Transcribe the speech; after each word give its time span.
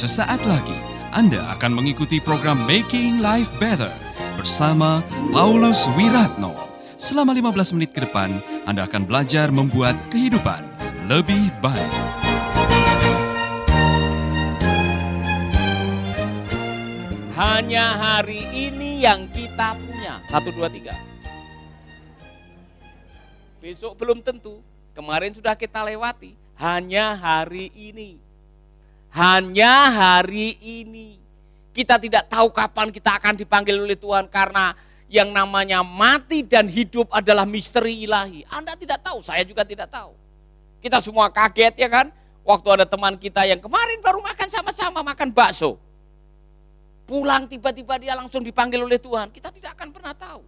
Sesaat 0.00 0.40
lagi 0.48 0.80
Anda 1.12 1.44
akan 1.60 1.76
mengikuti 1.76 2.24
program 2.24 2.64
Making 2.64 3.20
Life 3.20 3.52
Better 3.60 3.92
bersama 4.32 5.04
Paulus 5.28 5.84
Wiratno. 5.92 6.56
Selama 6.96 7.36
15 7.36 7.76
menit 7.76 7.92
ke 7.92 8.08
depan, 8.08 8.40
Anda 8.64 8.88
akan 8.88 9.04
belajar 9.04 9.52
membuat 9.52 9.92
kehidupan 10.08 10.64
lebih 11.04 11.52
baik. 11.60 11.92
Hanya 17.36 18.00
hari 18.00 18.48
ini 18.56 19.04
yang 19.04 19.28
kita 19.28 19.76
punya. 19.84 20.16
Satu, 20.32 20.48
dua, 20.56 20.72
tiga. 20.72 20.96
Besok 23.60 24.00
belum 24.00 24.24
tentu. 24.24 24.64
Kemarin 24.96 25.36
sudah 25.36 25.52
kita 25.60 25.84
lewati. 25.84 26.40
Hanya 26.56 27.20
hari 27.20 27.68
ini. 27.76 28.29
Hanya 29.10 29.90
hari 29.90 30.56
ini. 30.62 31.18
Kita 31.70 31.98
tidak 31.98 32.26
tahu 32.26 32.50
kapan 32.50 32.90
kita 32.90 33.18
akan 33.18 33.38
dipanggil 33.38 33.78
oleh 33.78 33.94
Tuhan 33.94 34.26
karena 34.26 34.74
yang 35.10 35.30
namanya 35.30 35.82
mati 35.82 36.42
dan 36.42 36.66
hidup 36.66 37.10
adalah 37.10 37.46
misteri 37.46 38.06
ilahi. 38.06 38.46
Anda 38.50 38.74
tidak 38.74 39.02
tahu, 39.02 39.22
saya 39.22 39.42
juga 39.46 39.62
tidak 39.62 39.90
tahu. 39.90 40.14
Kita 40.82 40.98
semua 41.02 41.30
kaget 41.30 41.74
ya 41.78 41.88
kan? 41.90 42.06
Waktu 42.42 42.68
ada 42.80 42.86
teman 42.86 43.14
kita 43.18 43.46
yang 43.46 43.62
kemarin 43.62 43.98
baru 44.02 44.18
makan 44.22 44.48
sama-sama 44.50 45.02
makan 45.02 45.30
bakso 45.30 45.78
pulang 47.10 47.50
tiba-tiba 47.50 47.98
dia 47.98 48.14
langsung 48.14 48.46
dipanggil 48.46 48.86
oleh 48.86 49.02
Tuhan. 49.02 49.34
Kita 49.34 49.50
tidak 49.50 49.74
akan 49.74 49.90
pernah 49.90 50.14
tahu. 50.14 50.46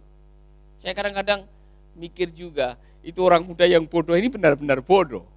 Saya 0.79 0.95
kadang-kadang 0.95 1.43
mikir 1.99 2.31
juga, 2.31 2.79
itu 3.03 3.19
orang 3.19 3.43
muda 3.43 3.67
yang 3.67 3.83
bodoh 3.83 4.15
ini 4.15 4.31
benar-benar 4.31 4.79
bodoh. 4.79 5.27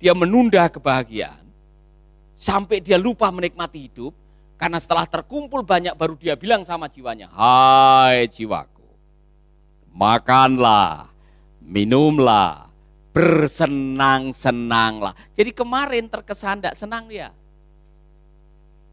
Dia 0.00 0.16
menunda 0.16 0.64
kebahagiaan 0.72 1.39
sampai 2.40 2.80
dia 2.80 2.96
lupa 2.96 3.28
menikmati 3.28 3.84
hidup 3.84 4.16
karena 4.56 4.80
setelah 4.80 5.04
terkumpul 5.04 5.60
banyak 5.60 5.92
baru 5.92 6.16
dia 6.16 6.40
bilang 6.40 6.64
sama 6.64 6.88
jiwanya, 6.88 7.28
"Hai 7.36 8.24
jiwaku, 8.32 8.88
makanlah, 9.92 11.12
minumlah, 11.60 12.72
bersenang-senanglah." 13.12 15.12
Jadi 15.36 15.52
kemarin 15.52 16.08
terkesan 16.08 16.64
tidak 16.64 16.80
senang 16.80 17.12
dia. 17.12 17.28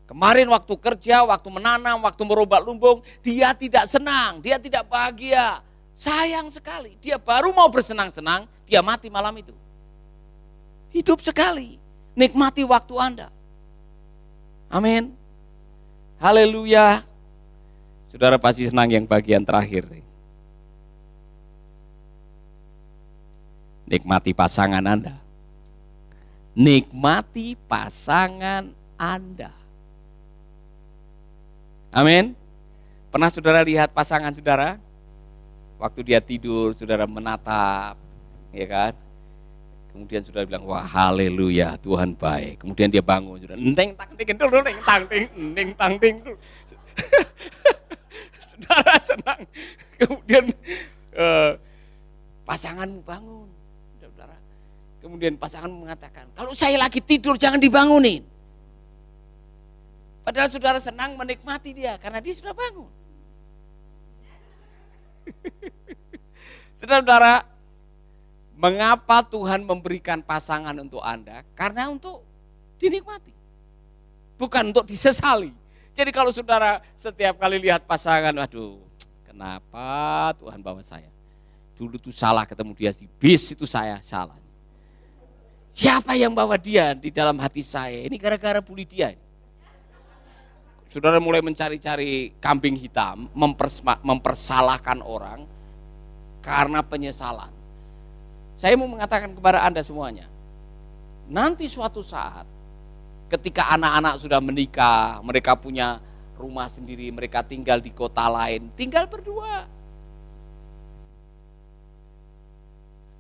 Kemarin 0.07 0.47
waktu 0.47 0.71
kerja, 0.79 1.27
waktu 1.27 1.49
menanam, 1.51 1.99
waktu 2.03 2.23
merubah 2.23 2.63
lumbung, 2.63 3.03
dia 3.19 3.51
tidak 3.51 3.91
senang, 3.91 4.39
dia 4.39 4.55
tidak 4.55 4.87
bahagia. 4.87 5.59
Sayang 5.91 6.47
sekali, 6.47 6.95
dia 7.03 7.19
baru 7.19 7.51
mau 7.51 7.67
bersenang-senang, 7.67 8.47
dia 8.63 8.79
mati 8.79 9.11
malam 9.11 9.35
itu. 9.35 9.51
Hidup 10.95 11.19
sekali, 11.19 11.75
nikmati 12.15 12.63
waktu 12.63 12.95
Anda. 12.95 13.27
Amin. 14.67 15.15
Haleluya. 16.19 17.05
Saudara 18.11 18.35
pasti 18.35 18.67
senang 18.67 18.91
yang 18.91 19.05
bagian 19.07 19.43
terakhir. 19.43 19.87
Nikmati 23.87 24.35
pasangan 24.35 24.83
Anda. 24.83 25.15
Nikmati 26.57 27.55
pasangan 27.69 28.75
Anda. 28.99 29.53
Amin. 31.95 32.35
Pernah 33.07 33.31
saudara 33.31 33.63
lihat 33.63 33.95
pasangan 33.95 34.35
saudara? 34.35 34.75
Waktu 35.79 36.01
dia 36.03 36.19
tidur, 36.19 36.73
saudara 36.73 37.05
menatap, 37.07 37.95
ya 38.49 38.65
kan? 38.65 38.93
Kemudian 39.97 40.21
saudara 40.21 40.45
bilang, 40.45 40.69
wah 40.69 40.85
haleluya, 40.85 41.73
Tuhan 41.81 42.13
baik. 42.13 42.61
Kemudian 42.61 42.93
dia 42.93 43.01
bangun, 43.01 43.41
saudara, 43.41 43.57
neng 43.57 43.97
tang 43.97 44.13
ting 44.13 44.37
dulu, 44.37 44.61
neng 44.61 44.77
tang 44.85 45.03
ting, 45.09 45.25
neng 45.33 45.69
tang 45.73 45.97
ting 45.97 46.15
saudara 48.45 48.93
senang. 49.01 49.41
Kemudian 49.97 50.53
eh, 51.17 51.51
pasanganmu 52.45 53.01
bangun, 53.01 53.49
saudara. 53.97 54.37
Kemudian 55.01 55.33
pasangan 55.33 55.73
mengatakan, 55.73 56.29
kalau 56.37 56.53
saya 56.53 56.77
lagi 56.77 57.01
tidur 57.01 57.33
jangan 57.33 57.57
dibangunin. 57.57 58.21
Padahal 60.21 60.45
saudara 60.45 60.77
senang 60.77 61.17
menikmati 61.17 61.73
dia 61.73 61.97
karena 61.97 62.21
dia 62.21 62.37
sudah 62.37 62.53
bangun. 62.53 62.93
Saudara-saudara, 66.77 67.41
mengapa 68.57 69.21
Tuhan 69.21 69.61
memberikan 69.61 70.19
pasangan 70.19 70.73
untuk 70.81 70.99
Anda? 71.05 71.45
Karena 71.53 71.93
untuk 71.93 72.25
dinikmati. 72.81 73.31
Bukan 74.37 74.73
untuk 74.73 74.89
disesali. 74.89 75.53
Jadi 75.93 76.09
kalau 76.13 76.29
saudara 76.33 76.81
setiap 76.97 77.41
kali 77.41 77.57
lihat 77.57 77.85
pasangan, 77.85 78.33
waduh, 78.33 78.81
kenapa 79.25 80.33
Tuhan 80.37 80.61
bawa 80.61 80.81
saya? 80.81 81.09
Dulu 81.77 82.01
tuh 82.01 82.13
salah 82.13 82.45
ketemu 82.45 82.73
dia 82.73 82.91
di 82.93 83.05
bis 83.21 83.53
itu 83.53 83.65
saya 83.69 84.01
salah. 84.01 84.37
Siapa 85.73 86.17
yang 86.17 86.33
bawa 86.33 86.57
dia 86.57 86.97
di 86.97 87.13
dalam 87.13 87.37
hati 87.37 87.61
saya? 87.61 88.01
Ini 88.05 88.17
gara-gara 88.17 88.57
bully 88.61 88.81
dia. 88.81 89.13
Saudara 90.89 91.21
mulai 91.21 91.41
mencari-cari 91.45 92.33
kambing 92.41 92.73
hitam, 92.77 93.29
mempersalahkan 94.01 95.05
orang 95.05 95.45
karena 96.41 96.81
penyesalan. 96.81 97.56
Saya 98.57 98.73
mau 98.73 98.89
mengatakan 98.89 99.37
kepada 99.37 99.61
Anda 99.61 99.85
semuanya, 99.85 100.25
nanti 101.29 101.69
suatu 101.69 102.01
saat 102.01 102.49
ketika 103.29 103.69
anak-anak 103.77 104.17
sudah 104.17 104.41
menikah, 104.41 105.21
mereka 105.21 105.53
punya 105.53 106.01
rumah 106.41 106.65
sendiri, 106.65 107.13
mereka 107.13 107.45
tinggal 107.45 107.77
di 107.77 107.93
kota 107.93 108.25
lain, 108.25 108.73
tinggal 108.73 109.05
berdua. 109.05 109.69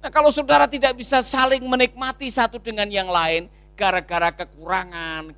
Nah 0.01 0.09
kalau 0.09 0.33
saudara 0.33 0.65
tidak 0.65 0.97
bisa 0.97 1.21
saling 1.21 1.61
menikmati 1.61 2.33
satu 2.33 2.57
dengan 2.57 2.89
yang 2.89 3.11
lain, 3.11 3.45
gara-gara 3.77 4.33
kekurangan, 4.33 5.37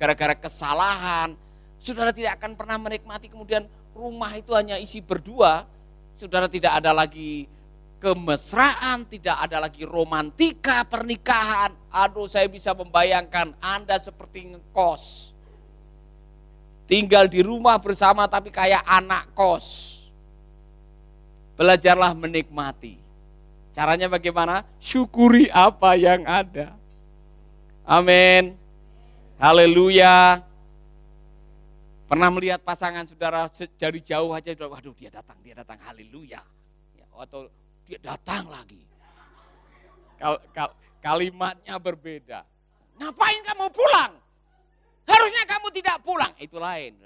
gara-gara 0.00 0.32
kesalahan, 0.32 1.36
saudara 1.76 2.08
tidak 2.08 2.40
akan 2.40 2.56
pernah 2.56 2.80
menikmati 2.80 3.28
kemudian 3.28 3.68
rumah 3.92 4.32
itu 4.32 4.56
hanya 4.56 4.80
isi 4.80 5.04
berdua, 5.04 5.68
saudara 6.16 6.48
tidak 6.48 6.72
ada 6.80 6.96
lagi 6.96 7.52
kemesraan, 7.98 9.08
tidak 9.08 9.36
ada 9.40 9.66
lagi 9.66 9.82
romantika 9.82 10.84
pernikahan. 10.84 11.72
Aduh 11.88 12.28
saya 12.28 12.46
bisa 12.46 12.76
membayangkan 12.76 13.56
Anda 13.58 13.96
seperti 13.96 14.52
ngekos. 14.52 15.32
Tinggal 16.86 17.26
di 17.26 17.42
rumah 17.42 17.74
bersama 17.82 18.30
tapi 18.30 18.54
kayak 18.54 18.86
anak 18.86 19.34
kos. 19.34 19.98
Belajarlah 21.58 22.14
menikmati. 22.14 23.00
Caranya 23.74 24.06
bagaimana? 24.06 24.62
Syukuri 24.78 25.50
apa 25.50 25.98
yang 25.98 26.22
ada. 26.24 26.76
Amin. 27.82 28.54
Haleluya. 29.36 30.40
Pernah 32.06 32.30
melihat 32.30 32.62
pasangan 32.62 33.02
saudara 33.02 33.50
dari 33.76 33.98
jauh 33.98 34.30
aja, 34.30 34.54
waduh 34.54 34.94
dia 34.94 35.10
datang, 35.10 35.34
dia 35.42 35.58
datang, 35.58 35.74
haleluya. 35.82 36.38
Ya, 36.94 37.06
atau 37.18 37.50
dia 37.86 37.98
datang 38.02 38.50
lagi. 38.50 38.82
Kal, 40.18 40.42
kal, 40.50 40.74
kalimatnya 41.00 41.78
berbeda. 41.78 42.42
Ngapain 42.98 43.40
kamu 43.46 43.66
pulang? 43.70 44.12
Harusnya 45.06 45.44
kamu 45.46 45.68
tidak 45.70 45.96
pulang. 46.02 46.32
Itu 46.36 46.58
lain. 46.58 46.98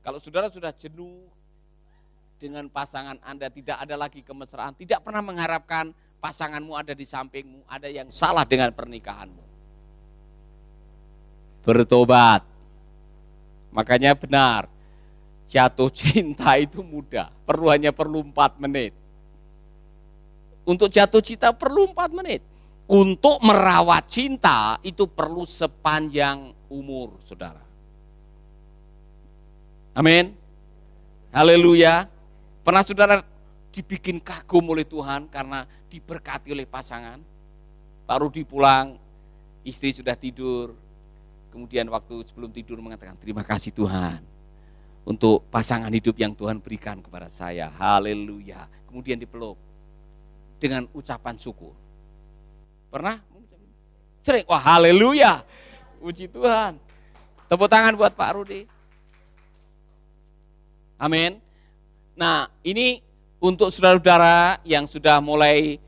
Kalau 0.00 0.16
saudara 0.16 0.48
sudah 0.48 0.72
jenuh 0.72 1.28
dengan 2.40 2.72
pasangan 2.72 3.20
Anda, 3.20 3.52
tidak 3.52 3.84
ada 3.84 4.00
lagi 4.00 4.24
kemesraan, 4.24 4.72
tidak 4.80 5.04
pernah 5.04 5.20
mengharapkan 5.20 5.92
pasanganmu 6.24 6.72
ada 6.72 6.96
di 6.96 7.04
sampingmu, 7.04 7.68
ada 7.68 7.84
yang 7.92 8.08
salah 8.08 8.48
dengan 8.48 8.72
pernikahanmu. 8.72 9.44
Bertobat 11.60 12.48
Makanya 13.70 14.18
benar, 14.18 14.66
jatuh 15.46 15.90
cinta 15.94 16.58
itu 16.58 16.82
mudah, 16.82 17.30
perlu 17.46 17.70
hanya 17.70 17.94
perlu 17.94 18.26
empat 18.26 18.58
menit. 18.58 18.92
Untuk 20.70 20.86
jatuh 20.86 21.18
cinta 21.18 21.50
perlu 21.50 21.90
empat 21.90 22.14
menit. 22.14 22.46
Untuk 22.86 23.42
merawat 23.42 24.06
cinta 24.06 24.78
itu 24.86 25.06
perlu 25.06 25.42
sepanjang 25.42 26.54
umur, 26.70 27.18
saudara. 27.26 27.62
Amin. 29.94 30.34
Haleluya. 31.34 32.06
Pernah 32.62 32.82
saudara 32.86 33.22
dibikin 33.74 34.22
kagum 34.22 34.62
oleh 34.70 34.86
Tuhan 34.86 35.26
karena 35.30 35.66
diberkati 35.90 36.54
oleh 36.54 36.66
pasangan. 36.66 37.18
Baru 38.06 38.26
dipulang, 38.26 38.98
istri 39.62 39.94
sudah 39.94 40.18
tidur, 40.18 40.74
Kemudian 41.50 41.90
waktu 41.90 42.22
sebelum 42.30 42.54
tidur 42.54 42.78
mengatakan 42.78 43.18
terima 43.18 43.42
kasih 43.42 43.74
Tuhan 43.74 44.22
untuk 45.02 45.42
pasangan 45.50 45.90
hidup 45.90 46.14
yang 46.14 46.30
Tuhan 46.30 46.62
berikan 46.62 47.02
kepada 47.02 47.26
saya. 47.26 47.66
Haleluya. 47.74 48.70
Kemudian 48.86 49.18
dipeluk 49.18 49.58
dengan 50.60 50.84
ucapan 50.92 51.34
syukur. 51.40 51.72
Pernah? 52.92 53.16
Sering. 54.20 54.44
Wah 54.44 54.60
haleluya. 54.60 55.40
Puji 55.98 56.28
Tuhan. 56.28 56.76
Tepuk 57.48 57.66
tangan 57.66 57.96
buat 57.96 58.12
Pak 58.14 58.30
Rudi. 58.36 58.62
Amin. 61.00 61.40
Nah, 62.14 62.52
ini 62.60 63.00
untuk 63.40 63.72
saudara-saudara 63.72 64.60
yang 64.68 64.84
sudah 64.84 65.18
mulai 65.24 65.80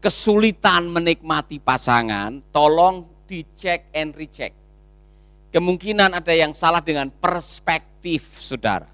kesulitan 0.00 0.88
menikmati 0.88 1.60
pasangan, 1.60 2.40
tolong 2.48 3.04
dicek 3.28 3.92
and 3.92 4.16
recheck. 4.16 4.56
Kemungkinan 5.52 6.16
ada 6.16 6.32
yang 6.32 6.56
salah 6.56 6.80
dengan 6.80 7.12
perspektif 7.12 8.40
saudara. 8.40 8.88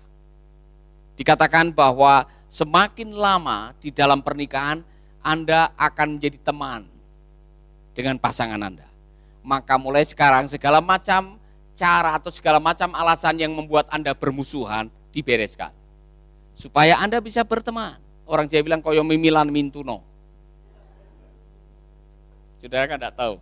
Dikatakan 1.15 1.71
bahwa 1.71 2.27
semakin 2.51 3.15
lama 3.15 3.71
di 3.79 3.95
dalam 3.95 4.19
pernikahan, 4.19 4.83
Anda 5.23 5.71
akan 5.79 6.19
menjadi 6.19 6.39
teman 6.43 6.87
dengan 7.95 8.19
pasangan 8.19 8.59
Anda. 8.59 8.87
Maka 9.43 9.75
mulai 9.79 10.07
sekarang 10.07 10.47
segala 10.47 10.79
macam 10.79 11.39
cara 11.75 12.15
atau 12.15 12.31
segala 12.31 12.63
macam 12.63 12.93
alasan 12.95 13.39
yang 13.39 13.55
membuat 13.55 13.91
Anda 13.91 14.15
bermusuhan 14.15 14.87
dibereskan 15.11 15.75
supaya 16.55 17.01
Anda 17.01 17.19
bisa 17.19 17.43
berteman. 17.43 17.99
Orang 18.23 18.47
Jawa 18.47 18.63
bilang 18.63 18.83
koyo 18.85 19.03
mimilan 19.03 19.51
mintuno. 19.51 20.01
Saudara 22.63 22.87
kan 22.87 22.99
tidak 23.03 23.19
tahu. 23.19 23.35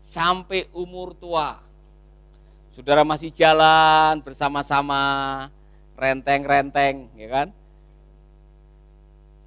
Sampai 0.00 0.64
umur 0.72 1.12
tua, 1.12 1.60
saudara 2.72 3.04
masih 3.04 3.28
jalan 3.28 4.24
bersama-sama, 4.24 5.02
renteng-renteng, 6.00 7.12
ya 7.20 7.28
kan? 7.28 7.48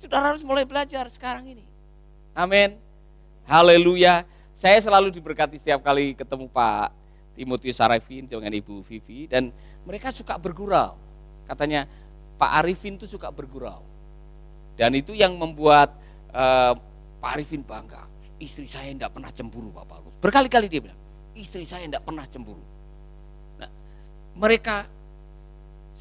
Saudara 0.03 0.35
harus 0.35 0.43
mulai 0.43 0.67
belajar 0.67 1.07
sekarang 1.07 1.47
ini. 1.47 1.63
Amin. 2.35 2.75
Haleluya. 3.47 4.27
Saya 4.51 4.75
selalu 4.83 5.15
diberkati 5.15 5.55
setiap 5.55 5.79
kali 5.79 6.11
ketemu 6.11 6.51
Pak 6.51 6.91
Timotius 7.39 7.79
Sarafin 7.79 8.27
dengan 8.27 8.51
Ibu 8.51 8.83
Vivi 8.83 9.31
dan 9.31 9.55
mereka 9.87 10.11
suka 10.11 10.35
bergurau. 10.35 10.99
Katanya, 11.47 11.87
Pak 12.35 12.51
Arifin 12.59 12.99
itu 12.99 13.07
suka 13.07 13.31
bergurau. 13.31 13.79
Dan 14.75 14.91
itu 14.91 15.15
yang 15.15 15.39
membuat 15.39 15.95
uh, 16.35 16.75
Pak 17.23 17.39
Arifin 17.39 17.63
bangga. 17.63 18.03
Istri 18.43 18.67
saya 18.67 18.91
tidak 18.91 19.15
pernah 19.15 19.31
cemburu 19.31 19.71
Pak 19.71 19.85
Paulus. 19.87 20.15
Berkali-kali 20.19 20.67
dia 20.67 20.83
bilang, 20.83 20.99
istri 21.31 21.63
saya 21.63 21.87
tidak 21.87 22.03
pernah 22.03 22.27
cemburu. 22.27 22.59
Nah, 23.55 23.71
mereka 24.35 24.83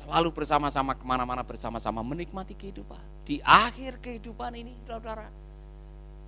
selalu 0.02 0.28
bersama-sama 0.34 0.92
ke 0.98 1.04
mana-mana 1.06 1.46
bersama-sama 1.46 2.02
menikmati 2.02 2.58
kehidupan. 2.58 3.00
Di 3.22 3.38
akhir 3.42 4.02
kehidupan 4.02 4.52
ini, 4.58 4.74
saudara-saudara, 4.82 5.30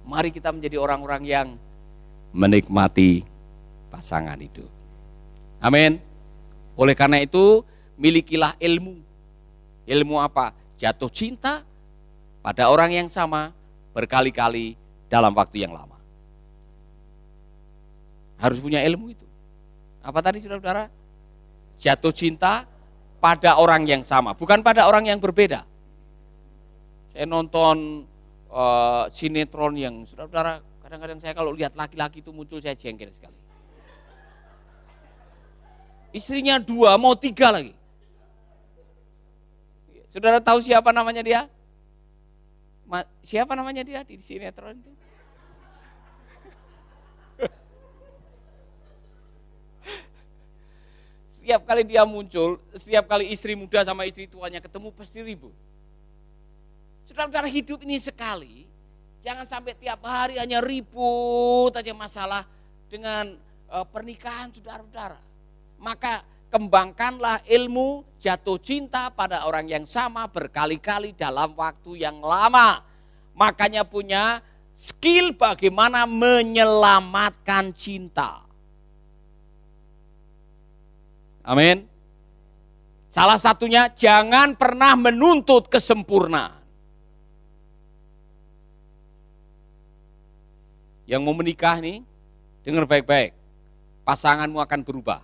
mari 0.07 0.31
kita 0.31 0.55
menjadi 0.55 0.79
orang-orang 0.79 1.23
yang 1.27 1.49
menikmati 2.31 3.27
pasangan 3.91 4.39
hidup. 4.39 4.71
Amin. 5.59 5.99
Oleh 6.79 6.95
karena 6.95 7.23
itu, 7.23 7.63
milikilah 7.99 8.59
ilmu 8.59 9.05
Ilmu 9.85 10.17
apa? 10.17 10.57
Jatuh 10.81 11.13
cinta 11.13 11.61
pada 12.41 12.73
orang 12.73 12.93
yang 12.93 13.09
sama 13.13 13.53
berkali-kali 13.93 14.81
dalam 15.13 15.33
waktu 15.37 15.65
yang 15.65 15.77
lama. 15.77 16.01
Harus 18.41 18.59
punya 18.59 18.81
ilmu 18.81 19.13
itu. 19.13 19.27
Apa 20.01 20.21
tadi 20.25 20.41
saudara-saudara? 20.41 20.89
Jatuh 21.81 22.13
cinta 22.13 22.65
pada 23.25 23.57
orang 23.57 23.89
yang 23.89 24.05
sama, 24.05 24.37
bukan 24.37 24.61
pada 24.61 24.85
orang 24.85 25.09
yang 25.09 25.17
berbeda. 25.17 25.65
Saya 27.17 27.25
nonton 27.25 28.05
uh, 28.53 29.09
sinetron 29.09 29.73
yang 29.81 30.05
saudara-saudara, 30.05 30.61
kadang-kadang 30.85 31.25
saya 31.25 31.33
kalau 31.33 31.57
lihat 31.57 31.73
laki-laki 31.73 32.21
itu 32.21 32.37
muncul 32.37 32.61
saya 32.61 32.77
jengkel 32.77 33.09
sekali. 33.17 33.41
Istrinya 36.13 36.61
dua, 36.61 37.01
mau 37.01 37.17
tiga 37.17 37.49
lagi. 37.49 37.73
Saudara 40.13 40.45
tahu 40.45 40.61
siapa 40.61 40.93
namanya 40.93 41.25
dia? 41.25 41.41
Ma, 42.85 43.09
siapa 43.25 43.57
namanya 43.57 43.89
dia 43.89 44.05
di 44.05 44.21
sinetron 44.21 44.77
itu? 44.85 44.93
Setiap 51.45 51.69
kali 51.69 51.85
dia 51.85 52.09
muncul, 52.09 52.57
setiap 52.73 53.05
kali 53.05 53.29
istri 53.29 53.53
muda 53.53 53.85
sama 53.85 54.09
istri 54.09 54.25
tuanya 54.25 54.65
ketemu 54.65 54.89
pasti 54.97 55.21
ribut. 55.21 55.53
Saudara-saudara 57.05 57.53
hidup 57.53 57.85
ini 57.85 58.01
sekali, 58.01 58.65
jangan 59.21 59.45
sampai 59.45 59.77
tiap 59.77 60.01
hari 60.09 60.41
hanya 60.41 60.65
ribut 60.65 61.69
aja 61.77 61.93
masalah 61.93 62.49
dengan 62.89 63.37
uh, 63.69 63.85
pernikahan 63.85 64.57
saudara-saudara. 64.57 65.21
Maka 65.77 66.25
kembangkanlah 66.49 67.45
ilmu 67.45 68.09
jatuh 68.25 68.57
cinta 68.65 69.13
pada 69.13 69.45
orang 69.45 69.69
yang 69.69 69.85
sama 69.85 70.25
berkali-kali 70.25 71.13
dalam 71.13 71.53
waktu 71.53 72.09
yang 72.09 72.25
lama. 72.25 72.81
Makanya 73.37 73.85
punya 73.85 74.41
skill 74.73 75.37
bagaimana 75.37 76.09
menyelamatkan 76.09 77.77
cinta. 77.77 78.49
Amin. 81.45 81.87
Salah 83.13 83.39
satunya 83.39 83.87
jangan 83.93 84.57
pernah 84.59 84.97
menuntut 84.99 85.71
kesempurnaan. 85.71 86.65
Yang 91.05 91.21
mau 91.21 91.37
menikah 91.37 91.79
nih, 91.79 92.01
dengar 92.65 92.89
baik-baik. 92.89 93.37
Pasanganmu 94.09 94.59
akan 94.59 94.81
berubah 94.83 95.21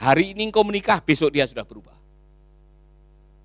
Hari 0.00 0.32
ini 0.32 0.48
engkau 0.48 0.64
menikah, 0.64 0.96
besok 1.04 1.28
dia 1.28 1.44
sudah 1.44 1.60
berubah. 1.60 1.92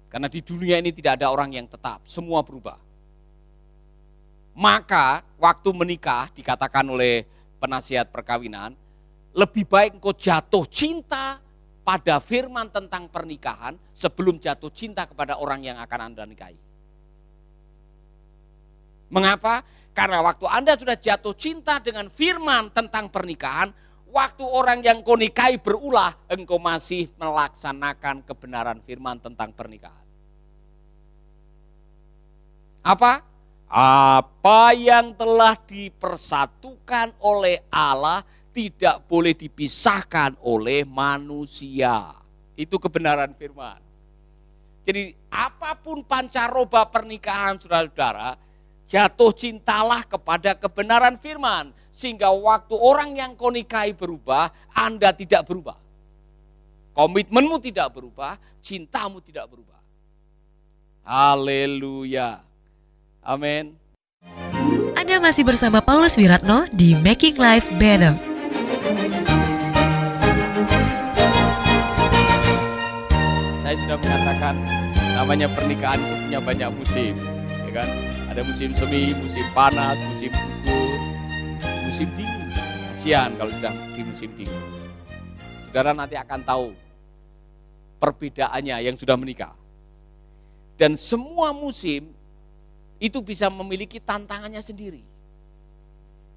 Karena 0.07 0.31
di 0.31 0.39
dunia 0.39 0.79
ini 0.79 0.95
tidak 0.95 1.19
ada 1.19 1.27
orang 1.27 1.51
yang 1.51 1.67
tetap, 1.67 1.99
semua 2.07 2.39
berubah. 2.39 2.79
Maka 4.55 5.19
waktu 5.35 5.67
menikah 5.75 6.31
dikatakan 6.31 6.87
oleh 6.87 7.27
penasihat 7.59 8.07
perkawinan, 8.07 8.71
lebih 9.35 9.67
baik 9.67 9.99
engkau 9.99 10.15
jatuh 10.15 10.63
cinta 10.71 11.43
pada 11.85 12.17
firman 12.17 12.65
tentang 12.73 13.05
pernikahan 13.05 13.77
sebelum 13.93 14.41
jatuh 14.41 14.73
cinta 14.73 15.05
kepada 15.05 15.37
orang 15.37 15.61
yang 15.61 15.77
akan 15.77 16.11
Anda 16.11 16.25
nikahi. 16.25 16.57
Mengapa? 19.13 19.61
Karena 19.93 20.19
waktu 20.25 20.49
Anda 20.49 20.73
sudah 20.75 20.97
jatuh 20.97 21.37
cinta 21.37 21.77
dengan 21.77 22.09
firman 22.09 22.73
tentang 22.73 23.07
pernikahan, 23.07 23.69
waktu 24.09 24.43
orang 24.43 24.81
yang 24.81 25.05
kau 25.05 25.13
nikahi 25.13 25.61
berulah, 25.61 26.17
engkau 26.25 26.57
masih 26.57 27.07
melaksanakan 27.21 28.25
kebenaran 28.25 28.81
firman 28.81 29.21
tentang 29.21 29.53
pernikahan. 29.53 30.03
Apa? 32.81 33.21
Apa 33.69 34.73
yang 34.77 35.13
telah 35.13 35.57
dipersatukan 35.69 37.13
oleh 37.21 37.61
Allah 37.69 38.25
tidak 38.55 39.03
boleh 39.11 39.35
dipisahkan 39.35 40.39
oleh 40.39 40.87
manusia. 40.87 42.15
Itu 42.55 42.79
kebenaran 42.79 43.35
firman. 43.35 43.83
Jadi 44.87 45.11
apa 45.27 45.75
pun 45.75 45.99
pancaroba 46.07 46.87
pernikahan 46.87 47.59
saudara-saudara, 47.59 48.39
jatuh 48.87 49.35
cintalah 49.35 50.07
kepada 50.07 50.55
kebenaran 50.55 51.19
firman 51.19 51.75
sehingga 51.91 52.31
waktu 52.31 52.79
orang 52.79 53.19
yang 53.19 53.35
kau 53.35 53.51
nikahi 53.51 53.91
berubah, 53.91 54.55
Anda 54.71 55.11
tidak 55.11 55.51
berubah. 55.51 55.75
Komitmenmu 56.95 57.59
tidak 57.59 57.91
berubah, 57.91 58.39
cintamu 58.63 59.19
tidak 59.19 59.51
berubah. 59.51 59.83
Haleluya. 61.03 62.39
Amin. 63.19 63.75
Anda 64.95 65.19
masih 65.19 65.43
bersama 65.43 65.83
Paulus 65.83 66.15
Wiratno 66.15 66.71
di 66.71 66.95
Making 66.95 67.35
Life 67.35 67.67
Better. 67.75 68.34
Saya 68.85 69.01
sudah 73.81 73.97
mengatakan 73.97 74.53
namanya 75.17 75.49
pernikahan 75.49 75.97
punya 75.97 76.37
banyak 76.37 76.69
musim, 76.77 77.17
ya 77.65 77.81
kan? 77.81 77.89
Ada 78.29 78.45
musim 78.45 78.77
semi, 78.77 79.17
musim 79.17 79.41
panas, 79.57 79.97
musim 80.05 80.29
musim 81.89 82.05
dingin. 82.13 82.45
Kasihan 82.93 83.33
kalau 83.33 83.49
sedang 83.49 83.73
di 83.97 84.05
musim 84.05 84.29
dingin. 84.37 84.61
Saudara 85.73 85.97
nanti 85.97 86.13
akan 86.13 86.45
tahu 86.45 86.77
perbedaannya 87.97 88.85
yang 88.85 88.93
sudah 89.01 89.17
menikah. 89.17 89.57
Dan 90.77 90.93
semua 90.93 91.57
musim 91.57 92.13
itu 93.01 93.17
bisa 93.17 93.49
memiliki 93.49 93.97
tantangannya 93.97 94.61
sendiri. 94.61 95.01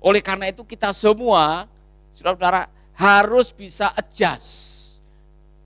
Oleh 0.00 0.24
karena 0.24 0.48
itu 0.48 0.64
kita 0.64 0.96
semua, 0.96 1.68
saudara-saudara, 2.18 2.66
harus 2.98 3.54
bisa 3.54 3.94
adjust. 3.94 4.66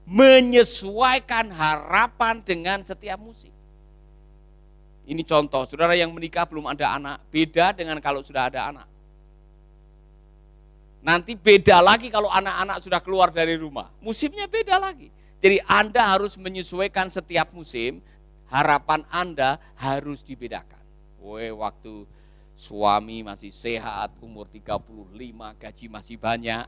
Menyesuaikan 0.04 1.48
harapan 1.48 2.44
dengan 2.44 2.84
setiap 2.84 3.16
musim. 3.16 3.48
Ini 5.08 5.22
contoh, 5.24 5.64
saudara 5.64 5.96
yang 5.96 6.12
menikah 6.12 6.44
belum 6.44 6.68
ada 6.68 6.94
anak, 7.00 7.16
beda 7.32 7.72
dengan 7.72 7.96
kalau 7.98 8.20
sudah 8.20 8.52
ada 8.52 8.68
anak. 8.68 8.86
Nanti 11.02 11.34
beda 11.34 11.82
lagi 11.82 12.06
kalau 12.12 12.30
anak-anak 12.30 12.78
sudah 12.78 13.02
keluar 13.02 13.34
dari 13.34 13.58
rumah. 13.58 13.90
Musimnya 13.98 14.46
beda 14.46 14.78
lagi. 14.78 15.10
Jadi 15.42 15.58
Anda 15.66 16.14
harus 16.14 16.38
menyesuaikan 16.38 17.10
setiap 17.10 17.50
musim, 17.50 17.98
harapan 18.46 19.02
Anda 19.10 19.58
harus 19.74 20.22
dibedakan. 20.22 20.78
Woi, 21.18 21.50
waktu 21.50 22.06
suami 22.62 23.26
masih 23.26 23.50
sehat, 23.50 24.14
umur 24.22 24.46
35, 24.46 24.78
gaji 25.58 25.84
masih 25.90 26.14
banyak. 26.14 26.62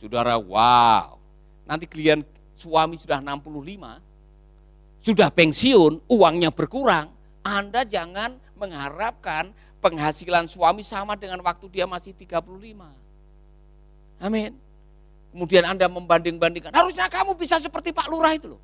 Saudara, 0.00 0.40
wow. 0.40 1.20
Nanti 1.68 1.84
klien 1.84 2.24
suami 2.56 2.96
sudah 2.96 3.20
65, 3.20 4.00
sudah 5.04 5.28
pensiun, 5.28 6.00
uangnya 6.08 6.48
berkurang. 6.48 7.12
Anda 7.44 7.84
jangan 7.84 8.40
mengharapkan 8.56 9.52
penghasilan 9.84 10.48
suami 10.48 10.80
sama 10.80 11.12
dengan 11.12 11.44
waktu 11.44 11.68
dia 11.68 11.84
masih 11.84 12.16
35. 12.16 12.40
Amin. 14.16 14.56
Kemudian 15.28 15.68
Anda 15.68 15.92
membanding-bandingkan, 15.92 16.72
harusnya 16.72 17.12
kamu 17.12 17.36
bisa 17.36 17.60
seperti 17.60 17.92
Pak 17.92 18.08
Lurah 18.08 18.32
itu 18.32 18.56
loh. 18.56 18.62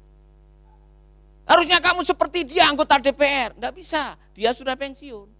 Harusnya 1.44 1.76
kamu 1.76 2.08
seperti 2.08 2.48
dia 2.48 2.72
anggota 2.72 2.96
DPR. 2.96 3.52
Tidak 3.52 3.72
bisa, 3.76 4.16
dia 4.32 4.54
sudah 4.56 4.78
pensiun. 4.78 5.39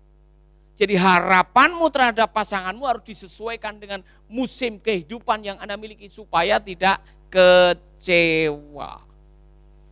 Jadi 0.80 0.96
harapanmu 0.96 1.92
terhadap 1.92 2.32
pasanganmu 2.32 2.80
harus 2.88 3.04
disesuaikan 3.04 3.76
dengan 3.76 4.00
musim 4.24 4.80
kehidupan 4.80 5.44
yang 5.44 5.60
Anda 5.60 5.76
miliki 5.76 6.08
supaya 6.08 6.56
tidak 6.56 7.04
kecewa. 7.28 9.04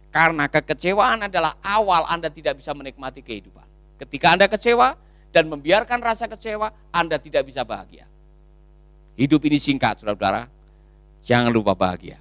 Karena 0.08 0.48
kekecewaan 0.48 1.28
adalah 1.28 1.60
awal 1.60 2.08
Anda 2.08 2.32
tidak 2.32 2.64
bisa 2.64 2.72
menikmati 2.72 3.20
kehidupan. 3.20 3.68
Ketika 4.00 4.32
Anda 4.32 4.48
kecewa 4.48 4.96
dan 5.28 5.52
membiarkan 5.52 6.00
rasa 6.00 6.24
kecewa, 6.24 6.72
Anda 6.88 7.20
tidak 7.20 7.44
bisa 7.44 7.68
bahagia. 7.68 8.08
Hidup 9.20 9.44
ini 9.44 9.60
singkat, 9.60 10.00
saudara-saudara. 10.00 10.48
Jangan 11.20 11.52
lupa 11.52 11.76
bahagia. 11.76 12.16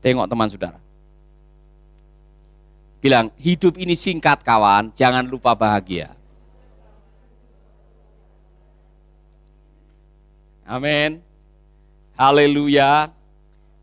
Tengok 0.00 0.24
teman 0.24 0.48
saudara. 0.48 0.80
Bilang, 3.04 3.28
hidup 3.36 3.76
ini 3.76 3.92
singkat 3.92 4.40
kawan, 4.40 4.96
jangan 4.96 5.28
lupa 5.28 5.52
bahagia. 5.52 6.16
Amin. 10.70 11.18
Haleluya. 12.14 13.10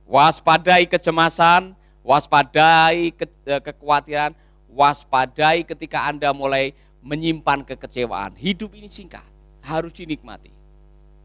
Waspadai 0.08 0.88
kecemasan, 0.88 1.76
waspadai 2.00 3.12
ke, 3.12 3.28
eh, 3.44 3.60
kekhawatiran, 3.60 4.32
waspadai 4.72 5.68
ketika 5.68 6.08
Anda 6.08 6.32
mulai 6.32 6.72
menyimpan 7.04 7.68
kekecewaan. 7.68 8.40
Hidup 8.40 8.72
ini 8.72 8.88
singkat, 8.88 9.28
harus 9.60 9.92
dinikmati. 9.92 10.56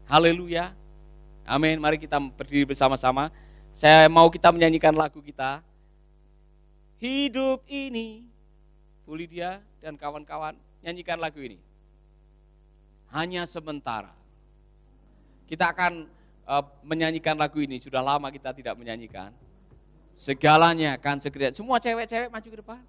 Haleluya. 0.03 0.75
Amin. 1.47 1.79
Mari 1.79 1.95
kita 1.95 2.19
berdiri 2.19 2.67
bersama-sama. 2.67 3.31
Saya 3.71 4.11
mau 4.11 4.27
kita 4.27 4.51
menyanyikan 4.51 4.91
lagu 4.91 5.23
kita. 5.23 5.63
Hidup 6.99 7.63
ini. 7.71 8.27
Bu 9.07 9.15
Lydia 9.15 9.63
dan 9.79 9.95
kawan-kawan 9.95 10.59
nyanyikan 10.83 11.23
lagu 11.23 11.39
ini. 11.39 11.55
Hanya 13.15 13.47
sementara. 13.47 14.22
Kita 15.53 15.69
akan 15.69 16.09
uh, 16.49 16.65
menyanyikan 16.81 17.37
lagu 17.37 17.61
ini. 17.61 17.77
Sudah 17.77 18.01
lama 18.01 18.33
kita 18.33 18.57
tidak 18.57 18.73
menyanyikan. 18.73 19.29
Segalanya 20.17 20.97
akan 20.97 21.21
segera. 21.21 21.53
Semua 21.53 21.77
cewek-cewek 21.77 22.33
maju 22.33 22.47
ke 22.49 22.57
depan. 22.57 22.81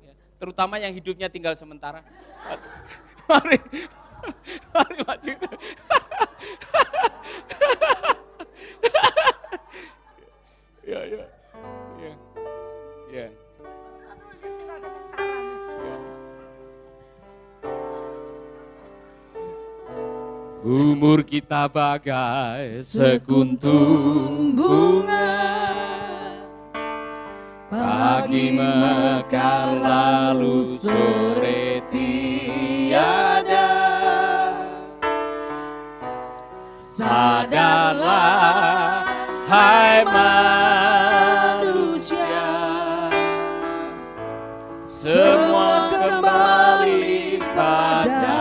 Ya, 0.00 0.16
terutama 0.40 0.80
yang 0.80 0.96
hidupnya 0.96 1.28
tinggal 1.28 1.52
sementara. 1.52 2.00
Mari, 3.28 3.60
mari 4.72 5.04
maju. 5.04 5.32
ya, 10.88 11.00
ya, 11.12 11.28
ya, 12.00 12.12
ya. 13.12 13.28
Umur 20.68 21.24
kita 21.24 21.64
bagai 21.64 22.84
sekuntum 22.84 24.52
bunga. 24.52 25.32
Pagi 27.72 28.52
mekar 28.52 29.80
lalu 29.80 30.68
sore 30.68 31.80
tiada. 31.88 33.72
Sadarlah 36.84 38.28
hai 39.48 40.04
manusia. 41.24 41.88
Semua 44.84 45.96
kembali 45.96 47.40
padanya 47.56 48.37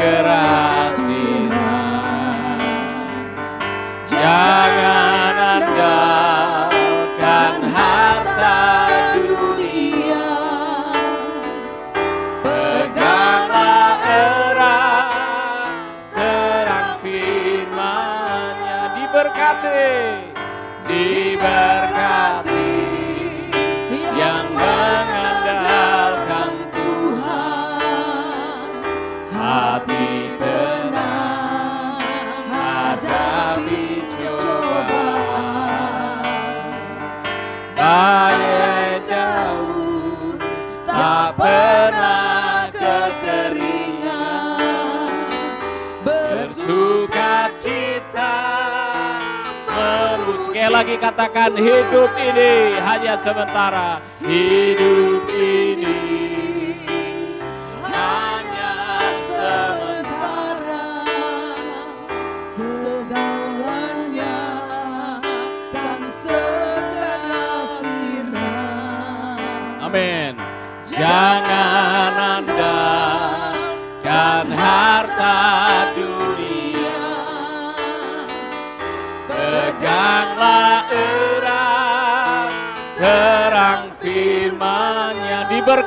segera 0.00 0.79
lagi 50.90 51.06
katakan 51.06 51.54
hidup 51.54 52.10
ini 52.18 52.74
hanya 52.82 53.14
sementara. 53.22 54.02
Hidup 54.26 55.22
ini 55.30 55.59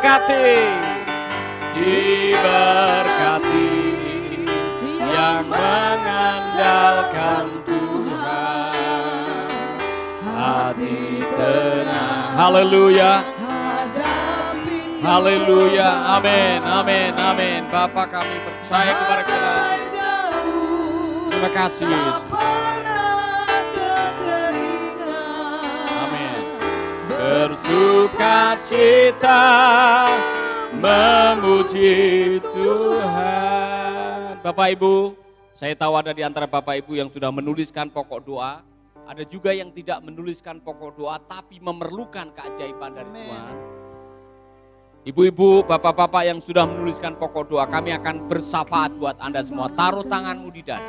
diberkati. 0.03 0.59
Diberkati 1.79 3.71
yang 4.99 5.47
mengandalkan 5.47 7.47
Tuhan. 7.63 9.47
Hati 10.27 11.23
tenang. 11.23 12.35
Haleluya. 12.35 13.23
Haleluya. 15.03 15.89
Amin 16.19 16.59
amin 16.63 17.11
amin. 17.15 17.63
Bapak 17.71 18.11
kami 18.11 18.43
percaya 18.43 18.91
kepada 18.99 19.23
kita 19.23 19.51
terima 21.31 21.49
kasih. 21.55 21.87
Yesus 21.87 22.42
bersuka 27.63 28.59
cita 28.67 29.47
memuji 30.75 32.35
Tuhan 32.43 34.35
Bapak 34.43 34.67
Ibu 34.75 35.15
saya 35.55 35.71
tahu 35.71 35.95
ada 35.95 36.11
di 36.11 36.27
antara 36.27 36.43
Bapak 36.43 36.83
Ibu 36.83 36.99
yang 36.99 37.07
sudah 37.07 37.31
menuliskan 37.31 37.87
pokok 37.87 38.19
doa 38.19 38.59
ada 39.07 39.23
juga 39.23 39.55
yang 39.55 39.71
tidak 39.71 40.03
menuliskan 40.03 40.59
pokok 40.59 40.91
doa 40.99 41.15
tapi 41.23 41.59
memerlukan 41.63 42.35
keajaiban 42.35 42.91
dari. 42.95 43.11
Tuhan. 43.15 43.55
Ibu-ibu, 45.03 45.67
bapak-bapak 45.67 46.23
yang 46.23 46.39
sudah 46.39 46.63
menuliskan 46.63 47.19
pokok 47.19 47.51
doa, 47.51 47.67
kami 47.67 47.91
akan 47.91 48.31
bersafaat 48.31 48.95
buat 48.95 49.19
Anda 49.19 49.43
semua. 49.43 49.67
Taruh 49.75 50.07
tanganmu 50.07 50.47
di 50.55 50.63
dada. 50.63 50.87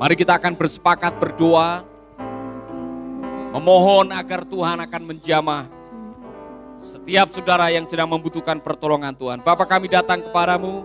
Mari 0.00 0.14
kita 0.16 0.40
akan 0.40 0.56
bersepakat 0.56 1.20
berdoa, 1.20 1.84
memohon 3.52 4.12
agar 4.12 4.44
Tuhan 4.44 4.78
akan 4.84 5.02
menjamah 5.04 5.64
setiap 6.84 7.32
saudara 7.32 7.72
yang 7.72 7.88
sedang 7.88 8.08
membutuhkan 8.08 8.60
pertolongan 8.60 9.16
Tuhan. 9.16 9.40
Bapak 9.40 9.68
kami 9.68 9.88
datang 9.88 10.20
kepadamu, 10.20 10.84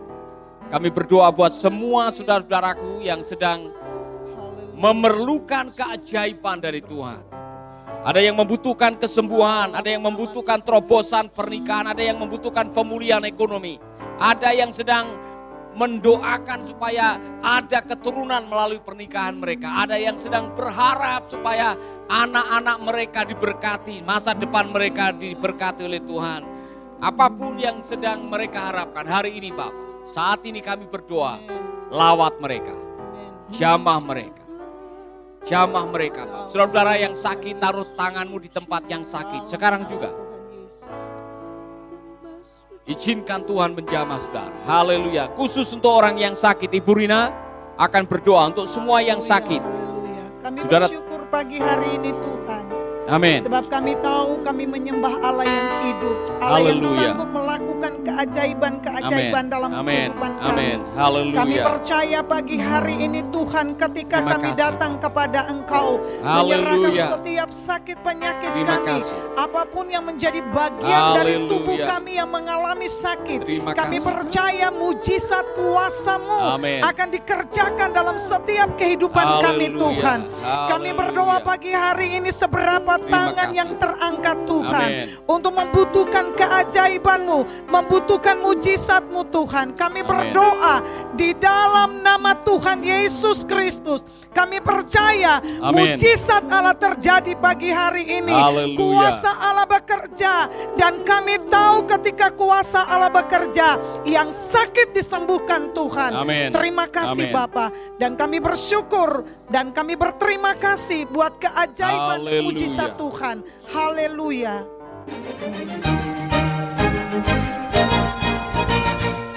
kami 0.72 0.90
berdoa 0.92 1.30
buat 1.32 1.54
semua 1.56 2.12
saudara-saudaraku 2.12 3.04
yang 3.04 3.22
sedang 3.24 3.72
memerlukan 4.74 5.72
keajaiban 5.72 6.60
dari 6.60 6.84
Tuhan. 6.84 7.22
Ada 8.04 8.20
yang 8.20 8.36
membutuhkan 8.36 9.00
kesembuhan, 9.00 9.80
ada 9.80 9.88
yang 9.88 10.04
membutuhkan 10.04 10.60
terobosan 10.60 11.32
pernikahan, 11.32 11.88
ada 11.88 12.04
yang 12.04 12.20
membutuhkan 12.20 12.68
pemulihan 12.76 13.24
ekonomi. 13.24 13.80
Ada 14.20 14.52
yang 14.52 14.76
sedang 14.76 15.23
mendoakan 15.74 16.70
supaya 16.70 17.18
ada 17.42 17.82
keturunan 17.82 18.46
melalui 18.46 18.80
pernikahan 18.80 19.38
mereka. 19.38 19.86
Ada 19.86 19.98
yang 19.98 20.18
sedang 20.22 20.54
berharap 20.54 21.26
supaya 21.28 21.74
anak-anak 22.08 22.78
mereka 22.82 23.20
diberkati, 23.26 24.06
masa 24.06 24.38
depan 24.38 24.70
mereka 24.70 25.10
diberkati 25.14 25.86
oleh 25.90 26.02
Tuhan. 26.02 26.42
Apa 27.04 27.28
pun 27.28 27.60
yang 27.60 27.84
sedang 27.84 28.32
mereka 28.32 28.72
harapkan 28.72 29.04
hari 29.04 29.36
ini 29.36 29.52
Bapak, 29.52 30.08
saat 30.08 30.40
ini 30.48 30.64
kami 30.64 30.88
berdoa, 30.88 31.36
lawat 31.92 32.40
mereka, 32.40 32.76
jamah 33.52 34.00
mereka. 34.00 34.44
Jamah 35.44 35.84
mereka. 35.92 36.24
Saudara-saudara 36.48 36.96
yang 36.96 37.20
sakit, 37.20 37.60
taruh 37.60 37.84
tanganmu 38.00 38.40
di 38.40 38.48
tempat 38.48 38.88
yang 38.88 39.04
sakit. 39.04 39.44
Sekarang 39.52 39.84
juga, 39.92 40.16
izinkan 42.84 43.48
Tuhan 43.48 43.76
menjamah 43.76 44.20
saudara. 44.20 44.56
Haleluya. 44.68 45.32
Khusus 45.36 45.72
untuk 45.72 45.92
orang 45.94 46.20
yang 46.20 46.36
sakit, 46.36 46.68
Ibu 46.68 46.92
Rina 47.00 47.32
akan 47.80 48.04
berdoa 48.06 48.52
untuk 48.52 48.68
semua 48.68 49.00
yang 49.00 49.24
sakit. 49.24 49.62
Haleluya. 49.64 50.24
Kami 50.44 50.58
Saudara- 50.68 50.90
bersyukur 50.92 51.22
pagi 51.32 51.58
hari 51.60 51.90
ini 51.98 52.12
Tuhan. 52.12 52.64
Amin. 53.04 53.40
Sebab 53.44 53.68
kami 53.68 54.00
tahu 54.00 54.40
kami 54.48 54.64
menyembah 54.64 55.20
Allah 55.20 55.44
yang 55.44 55.68
hidup. 55.84 56.18
Allah 56.40 56.60
yang 56.64 56.80
Haleluya. 56.80 57.08
sanggup 57.12 57.30
melakukan 57.30 57.43
keajaiban-keajaiban 58.14 59.50
dalam 59.50 59.72
Amin. 59.74 59.90
kehidupan 60.10 60.32
Amin. 60.38 60.44
kami. 60.44 60.68
Haleluya. 60.94 61.36
Kami 61.36 61.56
percaya 61.60 62.20
pagi 62.22 62.58
hari 62.58 62.96
ini 63.02 63.22
Tuhan 63.28 63.74
ketika 63.76 64.18
Terima 64.22 64.32
kami 64.32 64.50
kasih. 64.50 64.60
datang 64.60 64.94
kepada 64.98 65.40
Engkau. 65.50 65.90
Haleluya. 66.22 66.38
Menyerahkan 66.62 66.94
setiap 66.96 67.50
sakit 67.50 67.98
penyakit 68.02 68.50
Terima 68.50 68.68
kami. 68.78 68.88
kasih. 69.02 69.18
Apa 69.34 69.62
pun 69.66 69.86
yang 69.90 70.06
menjadi 70.06 70.40
bagian 70.46 71.04
dari 71.18 71.34
Haleluya. 71.36 71.50
tubuh 71.50 71.78
kami 71.82 72.12
yang 72.16 72.30
mengalami 72.30 72.86
sakit. 72.86 73.40
Terima 73.44 73.70
Kami 73.74 73.98
kasih. 73.98 74.06
percaya 74.06 74.68
mujizat 74.70 75.46
kuasamu 75.58 76.40
Amin. 76.54 76.86
akan 76.86 77.08
dikerjakan 77.10 77.90
dalam 77.92 78.18
setiap 78.18 78.78
kehidupan 78.78 79.26
kami 79.42 79.68
Haleluya. 79.68 79.82
Tuhan. 79.82 80.20
Kami 80.30 80.46
Haleluya. 80.86 80.94
berdoa 80.94 81.38
pagi 81.42 81.72
hari 81.74 82.22
ini 82.22 82.30
seberapa 82.30 82.94
Terima 82.94 83.10
tangan 83.10 83.50
kasih. 83.50 83.58
yang 83.58 83.70
terangkat 83.76 84.38
Tuhan 84.46 84.90
Amin. 84.94 85.08
untuk 85.26 85.52
membutuhkan 85.52 86.26
keajaiban-Mu, 86.34 87.40
membutuhkan 87.66 88.02
mujizat-Mu 88.54 89.28
Tuhan. 89.28 89.74
Kami 89.74 90.02
Amin. 90.04 90.10
berdoa 90.10 90.76
di 91.18 91.34
dalam 91.36 92.00
nama 92.06 92.38
Tuhan 92.44 92.80
Yesus 92.84 93.44
Kristus. 93.44 94.06
Kami 94.34 94.62
percaya 94.64 95.38
Amin. 95.62 95.94
mujizat 95.94 96.48
Allah 96.50 96.74
terjadi 96.74 97.38
pagi 97.38 97.70
hari 97.70 98.24
ini. 98.24 98.34
Haleluya. 98.34 98.78
Kuasa 98.78 99.32
Allah 99.42 99.68
bekerja 99.70 100.34
dan 100.74 101.06
kami 101.06 101.38
tahu 101.52 101.86
ketika 101.86 102.34
kuasa 102.34 102.82
Allah 102.90 103.14
bekerja 103.14 103.78
yang 104.10 104.34
sakit 104.34 104.96
disembuhkan 104.96 105.70
Tuhan. 105.76 106.18
Amin. 106.18 106.50
Terima 106.50 106.90
kasih 106.90 107.30
Amin. 107.30 107.36
Bapa 107.36 107.70
dan 108.02 108.18
kami 108.18 108.42
bersyukur 108.42 109.22
dan 109.54 109.70
kami 109.70 109.94
berterima 109.94 110.58
kasih 110.58 111.06
buat 111.14 111.38
keajaiban 111.38 112.26
Haleluya. 112.26 112.42
mujizat 112.42 112.92
Tuhan. 112.98 113.46
Haleluya. 113.70 114.56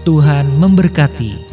Tuhan 0.00 0.48
memberkati. 0.56 1.49